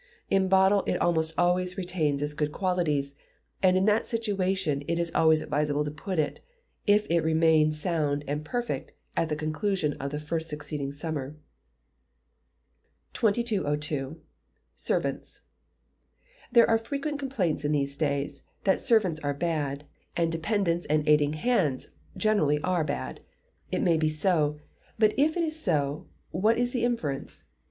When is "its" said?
2.23-2.33